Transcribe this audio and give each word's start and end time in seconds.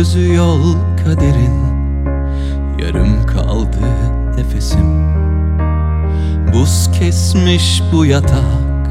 Sözü 0.00 0.34
yol 0.34 0.74
kaderin. 1.04 1.60
Yarım 2.78 3.26
kaldı 3.26 3.78
nefesim. 4.36 5.12
Buz 6.54 6.90
kesmiş 6.98 7.82
bu 7.92 8.04
yatak 8.06 8.88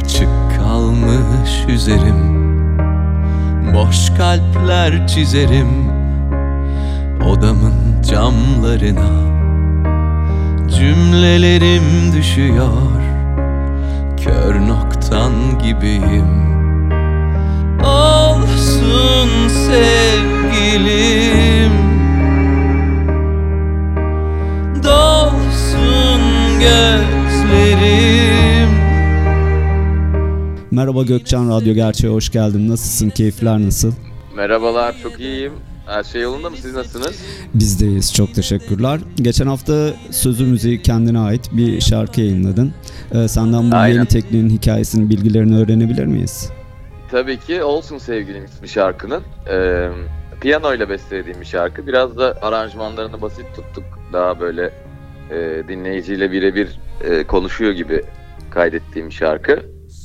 Açık 0.00 0.28
kalmış 0.56 1.50
üzerim. 1.68 2.34
Boş 3.74 4.10
kalpler 4.18 5.06
çizerim 5.08 5.90
Odamın 7.28 8.02
camlarına. 8.10 9.34
Cümlelerim 10.78 12.12
düşüyor 12.16 13.02
Kör 14.16 14.68
noktan 14.68 15.32
gibiyim 15.62 16.53
olsun 18.94 19.48
sevgilim 19.48 20.84
Dolsun 24.84 26.20
gözlerim 26.60 28.68
Merhaba 30.70 31.02
Gökçen 31.02 31.50
Radyo 31.50 31.74
Gerçeğe 31.74 32.08
hoş 32.12 32.30
geldin. 32.32 32.68
Nasılsın? 32.68 33.10
Keyifler 33.10 33.58
nasıl? 33.58 33.92
Merhabalar, 34.36 34.94
çok 35.02 35.20
iyiyim. 35.20 35.52
Her 35.86 36.04
şey 36.04 36.22
yolunda 36.22 36.50
mı? 36.50 36.56
Siz 36.62 36.74
nasılsınız? 36.74 37.14
Bizdeyiz. 37.54 38.14
Çok 38.14 38.34
teşekkürler. 38.34 39.00
Geçen 39.16 39.46
hafta 39.46 39.90
sözü 40.10 40.44
müziği 40.44 40.82
kendine 40.82 41.18
ait 41.18 41.50
bir 41.52 41.80
şarkı 41.80 42.20
yayınladın. 42.20 42.72
Ee, 43.14 43.28
senden 43.28 43.72
bu 43.72 43.76
Aynen. 43.76 43.94
yeni 43.96 44.06
tekniğin 44.06 44.50
hikayesini, 44.50 45.10
bilgilerini 45.10 45.56
öğrenebilir 45.58 46.06
miyiz? 46.06 46.48
Tabii 47.10 47.38
ki 47.40 47.62
Olsun 47.62 47.98
Sevgilim 47.98 48.44
ismi 48.44 48.68
şarkının. 48.68 49.22
Ee, 49.50 49.88
piyano 50.40 50.74
ile 50.74 50.88
bestelediğim 50.88 51.40
bir 51.40 51.46
şarkı. 51.46 51.86
Biraz 51.86 52.16
da 52.18 52.34
aranjmanlarını 52.42 53.22
basit 53.22 53.46
tuttuk. 53.56 53.84
Daha 54.12 54.40
böyle 54.40 54.70
e, 55.30 55.62
dinleyiciyle 55.68 56.32
birebir 56.32 56.80
e, 57.04 57.24
konuşuyor 57.24 57.72
gibi 57.72 58.02
kaydettiğim 58.50 59.12
şarkı. 59.12 59.62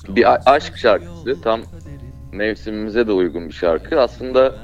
Bir 0.09 0.53
aşk 0.55 0.77
şarkısı. 0.77 1.41
Tam 1.41 1.61
mevsimimize 2.31 3.07
de 3.07 3.11
uygun 3.11 3.47
bir 3.47 3.53
şarkı. 3.53 4.01
Aslında 4.01 4.55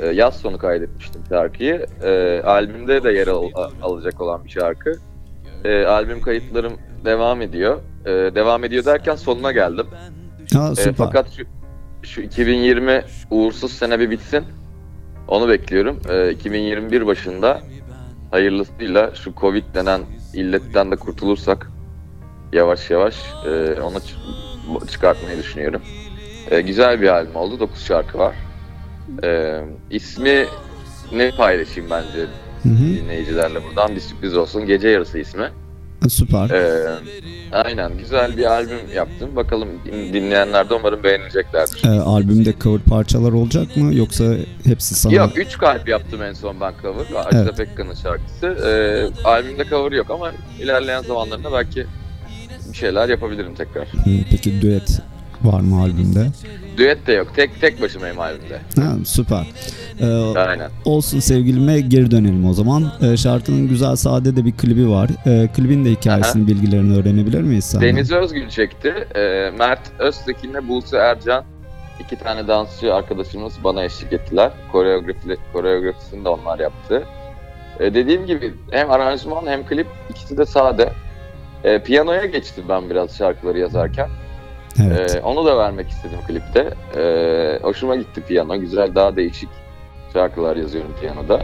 e, 0.00 0.06
yaz 0.06 0.36
sonu 0.36 0.58
kaydetmiştim 0.58 1.22
şarkıyı. 1.28 1.86
E, 2.02 2.42
albümde 2.44 3.04
de 3.04 3.12
yer 3.12 3.26
al- 3.26 3.50
alacak 3.82 4.20
olan 4.20 4.44
bir 4.44 4.50
şarkı. 4.50 4.92
E, 5.64 5.84
albüm 5.84 6.20
kayıtlarım 6.20 6.72
devam 7.04 7.42
ediyor. 7.42 7.80
E, 8.06 8.10
devam 8.10 8.64
ediyor 8.64 8.84
derken 8.84 9.14
sonuna 9.14 9.52
geldim. 9.52 9.86
E, 10.72 10.74
süper. 10.74 10.94
fakat 10.96 11.30
şu, 11.30 11.42
şu 12.02 12.20
2020 12.20 13.04
uğursuz 13.30 13.72
sene 13.72 14.00
bir 14.00 14.10
bitsin. 14.10 14.44
Onu 15.28 15.48
bekliyorum. 15.48 16.00
E, 16.08 16.30
2021 16.32 17.06
başında 17.06 17.60
hayırlısıyla 18.30 19.14
şu 19.14 19.32
Covid 19.34 19.64
denen 19.74 20.00
illetten 20.34 20.90
de 20.90 20.96
kurtulursak 20.96 21.70
yavaş 22.52 22.90
yavaş 22.90 23.16
e, 23.46 23.80
onu 23.80 23.98
çıkartmayı 24.90 25.38
düşünüyorum. 25.38 25.82
E, 26.50 26.60
güzel 26.60 27.00
bir 27.00 27.08
albüm 27.08 27.36
oldu. 27.36 27.60
9 27.60 27.84
şarkı 27.84 28.18
var. 28.18 28.34
E, 29.24 29.60
ismi 29.90 30.46
ne 31.12 31.30
paylaşayım 31.30 31.90
bence 31.90 32.18
Hı 32.62 32.68
hı. 32.68 32.78
dinleyicilerle 32.78 33.64
buradan 33.64 33.94
bir 33.94 34.00
sürpriz 34.00 34.36
olsun. 34.36 34.66
Gece 34.66 34.88
yarısı 34.88 35.18
ismi. 35.18 35.50
Süper. 36.08 36.50
Ee, 36.50 36.88
aynen 37.52 37.98
güzel 37.98 38.36
bir 38.36 38.44
albüm 38.44 38.78
yaptım. 38.94 39.36
Bakalım 39.36 39.68
din- 39.84 40.12
dinleyenler 40.12 40.70
de 40.70 40.74
umarım 40.74 41.02
beğeneceklerdir. 41.02 41.84
Ee, 41.84 42.00
albümde 42.00 42.54
cover 42.60 42.80
parçalar 42.80 43.32
olacak 43.32 43.76
mı 43.76 43.94
yoksa 43.94 44.24
hepsi 44.64 44.94
sana? 44.94 45.14
Yok 45.14 45.38
3 45.38 45.58
kalp 45.58 45.88
yaptım 45.88 46.22
en 46.22 46.32
son 46.32 46.60
ben 46.60 46.72
cover. 46.82 47.06
Ajda 47.26 47.38
Evet. 47.42 47.56
Pekkan'ın 47.56 47.94
şarkısı. 47.94 48.46
Ee, 48.46 49.28
albümde 49.28 49.64
cover 49.64 49.92
yok 49.92 50.10
ama 50.10 50.32
ilerleyen 50.60 51.02
zamanlarında 51.02 51.52
belki 51.52 51.86
bir 52.72 52.76
şeyler 52.76 53.08
yapabilirim 53.08 53.54
tekrar. 53.54 53.88
Peki 54.30 54.60
düet 54.62 55.00
var 55.44 55.60
mı 55.60 55.80
albümde? 55.80 56.26
Düet 56.76 57.06
de 57.06 57.12
yok. 57.12 57.28
Tek 57.36 57.60
tek 57.60 57.82
başımayım 57.82 58.20
albümde. 58.20 58.60
Ha, 58.76 58.96
süper. 59.04 59.46
Ee, 60.00 60.06
Aynen. 60.38 60.70
olsun 60.84 61.20
sevgilime 61.20 61.80
geri 61.80 62.10
dönelim 62.10 62.46
o 62.46 62.52
zaman. 62.52 62.92
Ee, 63.02 63.16
şarkının 63.16 63.68
güzel 63.68 63.96
sade 63.96 64.36
de 64.36 64.44
bir 64.44 64.52
klibi 64.52 64.90
var. 64.90 65.10
Ee, 65.26 65.48
klibin 65.56 65.84
de 65.84 65.90
hikayesini, 65.90 66.46
bilgilerini 66.46 66.96
öğrenebilir 66.96 67.40
miyiz 67.40 67.64
senden? 67.64 67.88
Deniz 67.88 68.12
Özgül 68.12 68.48
çekti. 68.48 68.94
Ee, 69.16 69.50
Mert 69.58 69.80
Öztekin'le 69.98 70.68
Buse 70.68 70.96
Ercan 70.96 71.44
iki 72.00 72.16
tane 72.16 72.48
dansçı 72.48 72.94
arkadaşımız 72.94 73.52
bana 73.64 73.84
eşlik 73.84 74.12
ettiler. 74.12 74.50
Koreografi, 74.72 75.36
koreografisini 75.52 76.24
de 76.24 76.28
onlar 76.28 76.58
yaptı. 76.58 77.02
Ee, 77.80 77.94
dediğim 77.94 78.26
gibi 78.26 78.54
hem 78.70 78.90
aranjman 78.90 79.46
hem 79.46 79.66
klip 79.66 79.86
ikisi 80.10 80.38
de 80.38 80.46
sade. 80.46 80.92
Ee, 81.64 81.78
piyanoya 81.82 82.24
geçtim 82.24 82.64
ben 82.68 82.90
biraz 82.90 83.16
şarkıları 83.18 83.58
yazarken. 83.58 84.08
Evet. 84.82 85.16
Ee, 85.16 85.20
onu 85.20 85.46
da 85.46 85.58
vermek 85.58 85.88
istedim 85.88 86.18
klipte. 86.26 86.70
Ee, 86.96 87.58
hoşuma 87.62 87.96
gitti 87.96 88.22
piyano. 88.28 88.60
Güzel 88.60 88.94
daha 88.94 89.16
değişik 89.16 89.48
şarkılar 90.12 90.56
yazıyorum 90.56 90.94
piyanoda. 91.00 91.42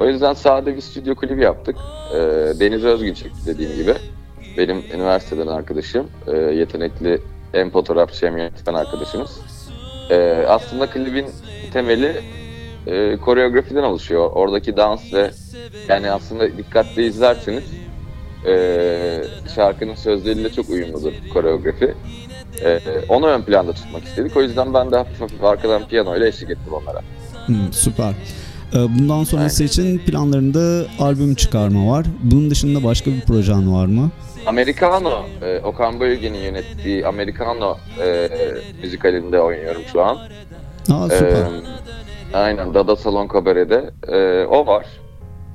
O 0.00 0.06
yüzden 0.06 0.32
sade 0.34 0.76
bir 0.76 0.80
stüdyo 0.80 1.14
klibi 1.14 1.42
yaptık. 1.42 1.76
Ee, 2.14 2.18
Deniz 2.60 2.84
Özgün 2.84 3.14
çekti 3.14 3.46
dediğim 3.46 3.76
gibi. 3.76 3.94
Benim 4.58 4.84
üniversiteden 4.94 5.46
arkadaşım. 5.46 6.06
Ee, 6.26 6.36
yetenekli 6.36 7.20
hem 7.52 7.70
fotoğrafçı 7.70 8.26
hem 8.26 8.38
yönetmen 8.38 8.74
arkadaşımız. 8.74 9.40
Ee, 10.10 10.44
aslında 10.48 10.86
klibin 10.86 11.26
temeli 11.72 12.22
e, 12.86 13.16
koreografiden 13.16 13.82
oluşuyor. 13.82 14.30
Oradaki 14.30 14.76
dans 14.76 15.14
ve 15.14 15.30
yani 15.88 16.10
aslında 16.10 16.56
dikkatli 16.56 17.06
izlerseniz 17.06 17.64
e, 18.46 19.22
şarkının 19.54 19.94
sözleriyle 19.94 20.52
çok 20.52 20.70
uyumludur 20.70 21.12
koreografi. 21.32 21.94
Ee, 22.64 22.80
onu 23.08 23.26
ön 23.26 23.42
planda 23.42 23.72
tutmak 23.72 24.04
istedik. 24.04 24.36
O 24.36 24.42
yüzden 24.42 24.74
ben 24.74 24.92
de 24.92 24.96
hafif 24.96 25.20
hafif 25.20 25.44
arkadan 25.44 25.88
piyano 25.88 26.16
ile 26.16 26.28
eşlik 26.28 26.50
ettim 26.50 26.72
onlara. 26.72 26.98
Hı, 27.46 27.72
süper. 27.72 28.12
Ee, 28.74 28.76
bundan 28.98 29.24
sonrası 29.24 29.64
için 29.64 29.98
planlarında 29.98 30.86
albüm 30.98 31.34
çıkarma 31.34 31.92
var. 31.92 32.06
Bunun 32.22 32.50
dışında 32.50 32.84
başka 32.84 33.10
bir 33.10 33.20
projen 33.20 33.72
var 33.72 33.86
mı? 33.86 34.10
Americano, 34.46 35.24
e, 35.42 35.58
Okan 35.60 36.00
Bayülgen'in 36.00 36.38
yönettiği 36.38 37.06
Americano 37.06 37.78
e, 38.02 38.28
müzikalinde 38.82 39.40
oynuyorum 39.40 39.82
şu 39.92 40.02
an. 40.02 40.18
Aa 40.92 41.08
süper. 41.08 41.30
Ee, 41.30 41.46
aynen 42.32 42.74
Dada 42.74 42.96
Salon 42.96 43.28
Kabare'de. 43.28 43.90
Ee, 44.08 44.46
o 44.46 44.66
var. 44.66 44.86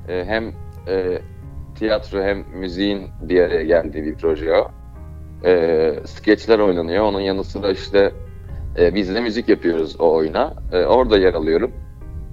Ee, 0.10 0.24
hem 0.28 0.54
e, 0.88 1.22
tiyatro 1.80 2.24
hem 2.24 2.46
müziğin 2.60 3.08
bir 3.22 3.42
araya 3.42 3.63
geldiği 3.63 4.04
bir 4.04 4.16
proje 4.16 4.51
o. 4.54 4.72
Ee, 5.45 5.94
skeçler 6.06 6.59
oynanıyor. 6.59 7.03
Onun 7.03 7.19
yanı 7.19 7.44
sıra 7.44 7.71
işte 7.71 8.12
e, 8.80 8.95
biz 8.95 9.15
de 9.15 9.21
müzik 9.21 9.50
yapıyoruz 9.50 9.95
o 10.00 10.13
oyuna. 10.13 10.53
Ee, 10.71 10.77
orada 10.86 11.18
yer 11.18 11.33
alıyorum. 11.33 11.71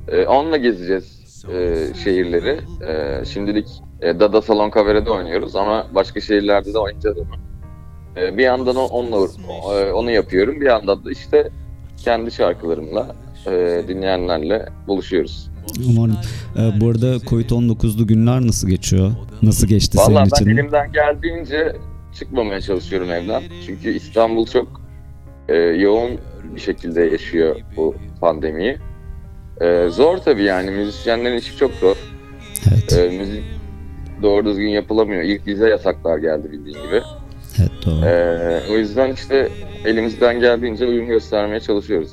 Ee, 0.08 0.26
onunla 0.26 0.56
gezeceğiz 0.56 1.22
e, 1.54 1.76
şehirleri. 2.04 2.60
Ee, 2.88 3.24
şimdilik 3.24 3.66
e, 4.00 4.20
Dada 4.20 4.42
Salon 4.42 4.70
Kabare'de 4.70 5.10
oynuyoruz 5.10 5.56
ama 5.56 5.86
başka 5.94 6.20
şehirlerde 6.20 6.74
de 6.74 6.78
oynayacağız 6.78 7.18
onu. 7.18 7.26
Ee, 8.16 8.38
bir 8.38 8.42
yandan 8.42 8.76
o- 8.76 8.86
onunla 8.86 9.26
e, 9.80 9.92
onu 9.92 10.10
yapıyorum. 10.10 10.60
Bir 10.60 10.66
yandan 10.66 11.04
da 11.04 11.10
işte 11.10 11.50
kendi 12.04 12.30
şarkılarımla 12.32 13.14
e, 13.46 13.82
dinleyenlerle 13.88 14.66
buluşuyoruz. 14.88 15.50
Umarım. 15.90 16.16
Ee, 16.58 16.80
bu 16.80 16.88
arada 16.88 17.16
Covid-19'lu 17.16 18.06
günler 18.06 18.40
nasıl 18.46 18.68
geçiyor? 18.68 19.10
Nasıl 19.42 19.66
geçti 19.66 19.98
Vallahi 19.98 20.10
senin 20.12 20.16
ben 20.16 20.26
için? 20.26 20.46
elimden 20.62 20.92
geldiğince 20.92 21.76
çıkmamaya 22.14 22.60
çalışıyorum 22.60 23.10
evden. 23.10 23.42
Çünkü 23.66 23.90
İstanbul 23.90 24.46
çok 24.46 24.80
e, 25.48 25.56
yoğun 25.56 26.10
bir 26.54 26.60
şekilde 26.60 27.02
yaşıyor 27.02 27.56
bu 27.76 27.94
pandemiyi. 28.20 28.78
Ee, 29.60 29.88
zor 29.90 30.18
tabii 30.18 30.42
yani 30.42 30.70
müzisyenlerin 30.70 31.36
işi 31.36 31.56
çok 31.56 31.70
zor. 31.72 31.96
Evet. 32.72 32.92
Ee, 32.98 33.18
müzik 33.18 33.44
doğru 34.22 34.44
düzgün 34.44 34.68
yapılamıyor. 34.68 35.22
İlk 35.22 35.46
bize 35.46 35.68
yasaklar 35.68 36.18
geldi 36.18 36.52
bildiğin 36.52 36.82
gibi. 36.86 37.02
Evet 37.58 37.70
doğru. 37.86 38.04
Ee, 38.04 38.60
o 38.70 38.76
yüzden 38.76 39.12
işte 39.12 39.48
elimizden 39.84 40.40
geldiğince 40.40 40.86
uyum 40.86 41.06
göstermeye 41.06 41.60
çalışıyoruz. 41.60 42.12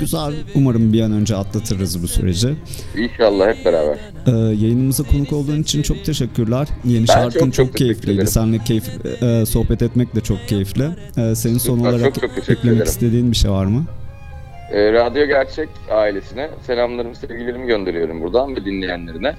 Güzel. 0.00 0.34
Umarım 0.54 0.92
bir 0.92 1.00
an 1.00 1.12
önce 1.12 1.36
atlatırız 1.36 2.02
bu 2.02 2.08
süreci. 2.08 2.48
İnşallah 2.96 3.48
hep 3.54 3.64
beraber. 3.64 3.98
Ee, 4.26 4.30
yayınımıza 4.30 5.02
konuk 5.04 5.32
olduğun 5.32 5.62
için 5.62 5.82
çok 5.82 6.04
teşekkürler. 6.04 6.68
Yeni 6.84 7.00
Ben 7.08 7.12
şarkın 7.14 7.40
çok, 7.40 7.54
çok, 7.54 7.66
çok 7.66 7.76
keyifliydi. 7.76 8.26
Seninle 8.26 8.58
keyif, 8.58 8.84
e, 9.22 9.46
sohbet 9.46 9.82
etmek 9.82 10.14
de 10.14 10.20
çok 10.20 10.48
keyifli. 10.48 10.84
Ee, 11.18 11.34
senin 11.34 11.58
son 11.58 11.76
Süper, 11.78 11.90
olarak 11.92 12.14
çok 12.14 12.24
eklemek 12.38 12.64
ederim. 12.64 12.82
istediğin 12.82 13.30
bir 13.30 13.36
şey 13.36 13.50
var 13.50 13.64
mı? 13.64 13.84
Ee, 14.72 14.92
Radyo 14.92 15.26
Gerçek 15.26 15.68
ailesine 15.90 16.50
selamlarımı, 16.66 17.14
sevgilerimi 17.14 17.66
gönderiyorum 17.66 18.20
buradan 18.22 18.56
ve 18.56 18.64
dinleyenlerine. 18.64 19.34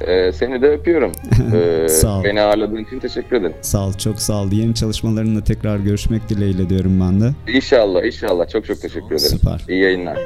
Ee, 0.00 0.32
seni 0.32 0.62
de 0.62 0.68
öpüyorum. 0.68 1.12
Ee, 1.54 1.88
Sağ 1.88 2.18
ol. 2.18 2.24
Beni 2.24 2.40
ağırladığın 2.40 2.84
için 2.84 2.98
teşekkür 2.98 3.36
ederim. 3.36 3.54
Sağ 3.60 3.86
ol, 3.86 3.92
çok 3.92 4.20
sağ 4.20 4.42
ol. 4.42 4.52
Yeni 4.52 4.74
çalışmalarınla 4.74 5.44
tekrar 5.44 5.78
görüşmek 5.78 6.28
dileğiyle 6.28 6.68
diyorum 6.68 7.00
ben 7.00 7.20
de. 7.20 7.30
İnşallah, 7.52 8.04
inşallah. 8.04 8.48
Çok 8.48 8.64
çok 8.64 8.80
teşekkür 8.80 9.06
ederim. 9.06 9.18
Süper. 9.38 9.64
İyi 9.68 9.82
yayınlar. 9.82 10.18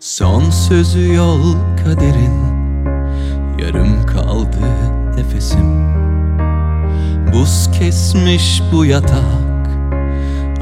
Son 0.00 0.50
sözü 0.50 1.14
yol 1.14 1.54
kaderin 1.84 2.47
Yarım 3.58 4.06
kaldı 4.06 4.56
nefesim. 5.16 5.88
Buz 7.32 7.70
kesmiş 7.78 8.62
bu 8.72 8.84
yatak 8.84 9.68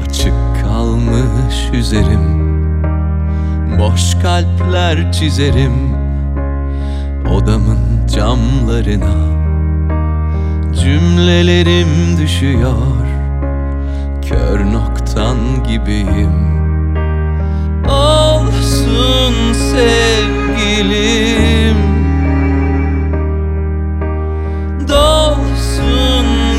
Açık 0.05 0.33
kalmış 0.61 1.55
üzerim. 1.73 2.47
Boş 3.79 4.15
kalpler 4.21 5.11
çizerim 5.11 5.95
Odamın 7.33 8.07
camlarına. 8.15 9.37
Cümlelerim 10.83 12.17
düşüyor 12.21 13.07
Kör 14.29 14.65
noktan 14.65 15.37
gibiyim. 15.67 16.47
Olsun 17.89 19.53
sevgilim 19.53 21.17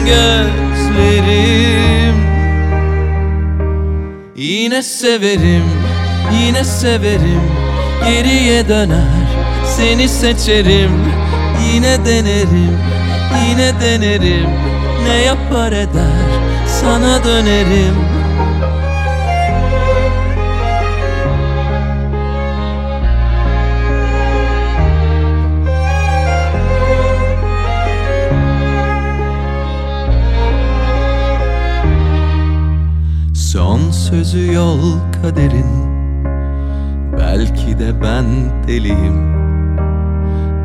gözlerim. 0.08 1.48
Yine 4.36 4.82
severim, 4.82 5.64
yine 6.32 6.64
severim. 6.64 7.42
Geriye 8.06 8.68
döner, 8.68 9.28
seni 9.76 10.08
seçerim. 10.08 10.90
Yine 11.72 12.04
denerim, 12.06 12.78
yine 13.48 13.80
denerim. 13.80 14.50
Ne 15.08 15.22
yapar 15.22 15.72
eder, 15.72 16.28
sana 16.80 17.24
dönerim 17.24 18.17
sözü 34.10 34.52
yol 34.52 34.80
kaderin. 35.22 35.88
Belki 37.18 37.78
de 37.78 38.02
ben 38.02 38.24
deliyim. 38.68 39.38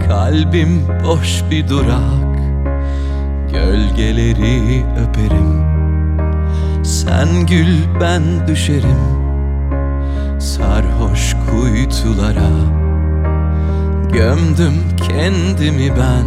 Kalbim 0.08 0.82
boş 1.06 1.44
bir 1.52 1.68
durak. 1.68 2.38
Gölgeleri 3.52 4.84
öperim. 5.00 5.64
Sen 6.84 7.28
gül 7.50 8.02
ben 8.02 8.48
düşerim. 8.48 9.04
Sarhoş 10.40 11.36
kuytulara. 11.50 12.52
Gömdüm 14.14 14.74
kendimi 15.08 15.92
ben. 15.98 16.26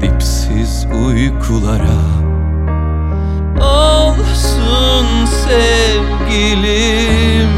Dipsiz 0.00 0.86
uykulara 1.06 2.29
sevgilim. 6.30 7.50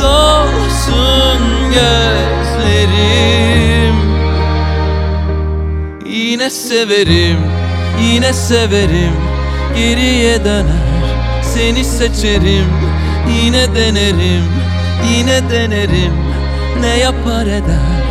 Dolsun 0.00 1.40
gözlerim. 1.74 3.14
Yine 6.06 6.50
severim, 6.50 7.38
yine 8.02 8.32
severim. 8.32 9.12
Geriye 9.76 10.44
döner, 10.44 11.04
seni 11.42 11.84
seçerim. 11.84 12.66
Yine 13.42 13.74
denerim, 13.74 14.44
yine 15.12 15.50
denerim. 15.50 16.12
Ne 16.80 16.98
yapar 16.98 17.46
eder, 17.46 18.02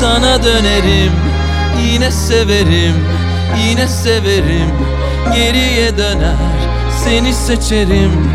sana 0.00 0.42
dönerim. 0.44 1.12
Yine 1.84 2.10
severim, 2.10 2.94
yine 3.58 3.88
severim. 3.88 4.70
Geriye 5.34 5.98
döner, 5.98 6.71
seni 7.04 7.34
seçerim. 7.34 8.30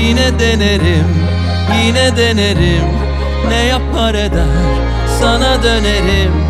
Yine 0.00 0.38
denerim, 0.38 1.06
yine 1.84 2.16
denerim. 2.16 2.88
Ne 3.48 3.64
yapar 3.64 4.14
eder, 4.14 4.46
sana 5.20 5.62
dönerim 5.62 6.43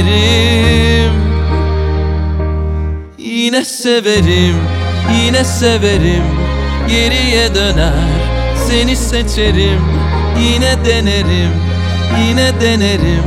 gözlerim 0.00 1.30
Yine 3.18 3.64
severim, 3.64 4.56
yine 5.24 5.44
severim. 5.44 6.22
Geriye 6.88 7.54
döner, 7.54 7.92
seni 8.68 8.96
seçerim. 8.96 9.80
Yine 10.40 10.84
denerim, 10.84 11.52
yine 12.20 12.60
denerim. 12.60 13.24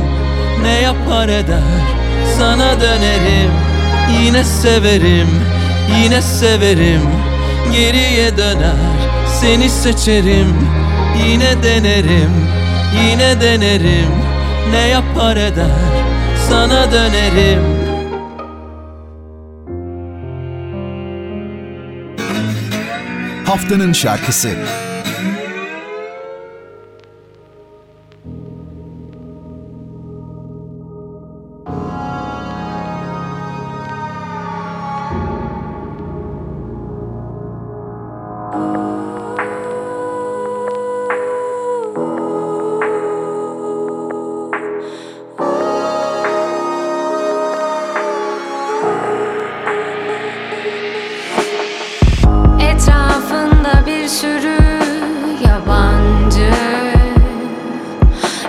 Ne 0.62 0.80
yapar 0.80 1.28
eder, 1.28 1.62
sana 2.38 2.80
dönerim. 2.80 3.50
Yine 4.22 4.44
severim, 4.44 5.28
yine 6.02 6.22
severim. 6.22 7.02
Geriye 7.72 8.36
döner, 8.36 8.76
seni 9.40 9.68
seçerim. 9.68 10.54
Yine 11.28 11.62
denerim, 11.62 12.30
yine 13.02 13.40
denerim. 13.40 14.10
Ne 14.70 14.88
yapar 14.88 15.36
eder, 15.36 16.13
sana 16.54 16.92
dönerim 16.92 17.62
Haftanın 23.46 23.92
şarkısı. 23.92 24.50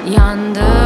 yandım 0.05 0.84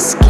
esquina. 0.00 0.29